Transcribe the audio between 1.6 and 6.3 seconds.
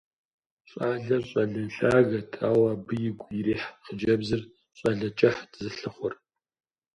лъагэт, ауэ абы игу ирихь хъыджэбзыр щӏалэ кӏыхьт зылъыхъур.